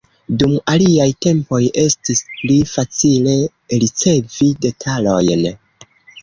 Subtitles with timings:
[0.43, 3.35] Dum aliaj tempoj estis pli facile
[3.85, 5.47] ricevi detalojn.